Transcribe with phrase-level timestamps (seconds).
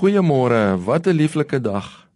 [0.00, 2.08] Goeiemôre, wat 'n lieflike dag.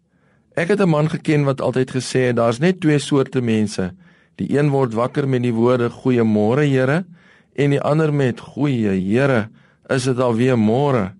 [0.57, 3.93] Ek het 'n man geken wat altyd gesê het daar's net twee soorte mense.
[4.35, 7.05] Die een word wakker met die woorde goeiemôre Here
[7.53, 9.49] en die ander met goeie Here,
[9.89, 11.13] is dit alweer môre.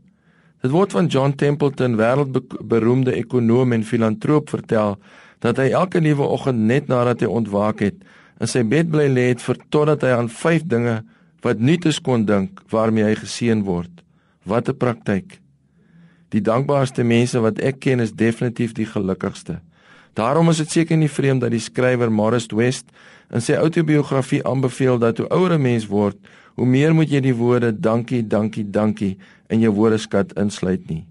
[0.63, 4.97] Dit word van John Templeton, wêreldberoemde ekonom en filantroop vertel
[5.39, 7.95] dat hy elke nuwe oggend net nadat hy ontwaak het,
[8.41, 11.05] in sy bed bly lê het vir totdat hy aan vyf dinge
[11.43, 13.91] wat nuut is kon dink waarmee hy geseën word.
[14.45, 15.44] Wat 'n praktyk.
[16.35, 19.61] Die dankbaarste mense wat ek ken is definitief die gelukkigste.
[20.19, 22.91] Daarom is dit seker nie vreemd dat die skrywer Morris West
[23.31, 26.17] in sy outobiografie aanbeveel dat hoe ouer 'n mens word,
[26.55, 31.07] hoe meer moet jy die woorde dankie, dankie, dankie in jou woordeskat insluit nie.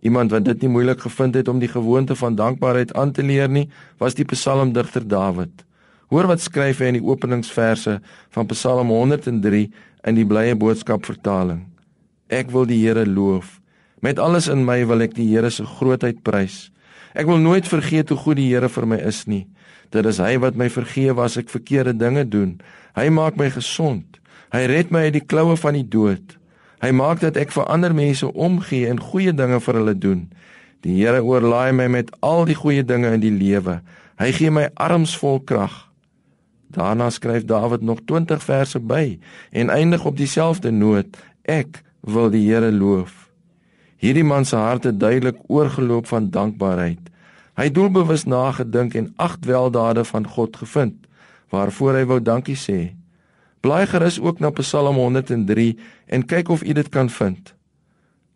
[0.00, 3.48] Iemand wat dit nie moeilik gevind het om die gewoonte van dankbaarheid aan te leer
[3.48, 3.68] nie,
[3.98, 5.64] was die psalmdigter Dawid.
[6.08, 9.70] Hoor wat skryf hy in die openingsverse van Psalm 103
[10.04, 11.66] in die blye boodskap vertaling.
[12.28, 13.63] Ek wil die Here loof
[14.04, 16.68] Met alles in my wil ek die Here se grootheid prys.
[17.16, 19.46] Ek wil nooit vergeet hoe goed die Here vir my is nie.
[19.96, 22.58] Dit is hy wat my vergewe as ek verkeerde dinge doen.
[22.98, 24.18] Hy maak my gesond.
[24.52, 26.36] Hy red my uit die kloue van die dood.
[26.84, 30.22] Hy maak dat ek vir ander mense omgee en goeie dinge vir hulle doen.
[30.84, 33.80] Die Here oorlaai my met al die goeie dinge in die lewe.
[34.20, 35.72] Hy gee my arms vol krag.
[36.76, 39.16] Daarna skryf Dawid nog 20 verse by
[39.56, 41.08] en eindig op dieselfde noot:
[41.48, 43.23] Ek wil die Here loof.
[44.02, 47.10] Hierdie man se hart het duidelik oorgeloop van dankbaarheid.
[47.54, 51.06] Hy het doelbewus nagedink en agt weldade van God gevind
[51.54, 52.94] waarvoor hy wou dankie sê.
[53.62, 57.54] Blaai gerus ook na Psalm 103 en kyk of u dit kan vind.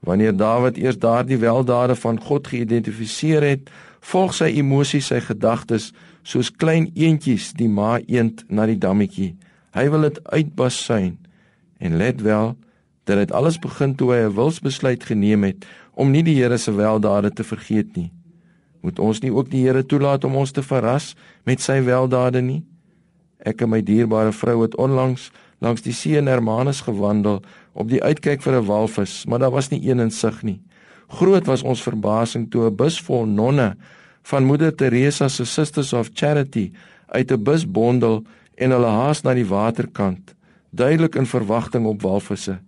[0.06, 5.90] Wanneer Dawid eers daardie weldade van God geïdentifiseer het, volg sy emosies sy gedagtes
[6.22, 9.34] soos klein eentjies die ma eend na die dammetjie.
[9.74, 11.16] Hy wil dit uitbasuin.
[11.82, 12.54] En let wel,
[13.08, 16.72] dat dit alles begin toe hy 'n wilsbesluit geneem het om nie die Here se
[16.72, 18.12] weldade te vergeet nie.
[18.80, 22.62] Moet ons nie ook die Here toelaat om ons te verras met sy weldade nie?
[23.38, 28.02] Ek en my dierbare vrou het onlangs langs die see in Hermanus gewandel op die
[28.02, 30.60] uitkyk vir 'n walvis, maar daar was nie een in sig nie.
[31.08, 33.76] Groot was ons verbasing toe 'n bus vol nonne
[34.22, 36.72] van Moeder Teresa se Sisters of Charity
[37.06, 40.34] uit 'n bus bondel en hulle haas na die waterkant,
[40.70, 42.58] duidelik in verwagting op walvisse.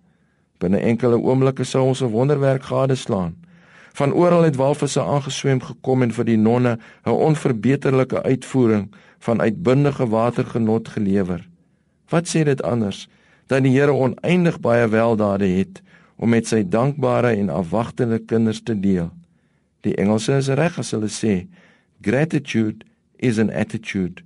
[0.60, 3.36] Binne enkele oomblikke sou ons 'n wonderwerk gadeslaan.
[3.92, 10.08] Van oral het walvisse aangeswem gekom en vir die nonne 'n onverbeterlike uitvoering van uitbundige
[10.08, 11.48] watergenot gelewer.
[12.08, 13.08] Wat sê dit anders
[13.46, 15.82] dat die Here oneindig baie weldade het
[16.16, 19.10] om met sy dankbare en afwagtende kinders te deel?
[19.80, 21.48] Die Engelse is reg as hulle sê
[22.00, 22.84] gratitude
[23.16, 24.22] is an attitude.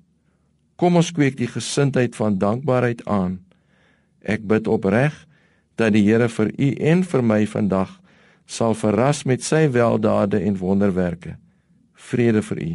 [0.77, 3.39] Kom ons kweek die gesindheid van dankbaarheid aan.
[4.22, 5.27] Ek bid opreg
[5.77, 8.01] dat die Here vir u en vir my vandag
[8.47, 11.37] sal verras met sy weldade en wonderwerke.
[11.95, 12.73] Vrede vir u.